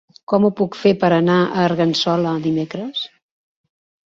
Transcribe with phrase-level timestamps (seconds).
[0.31, 3.05] Com ho puc fer per anar a Argençola dimecres?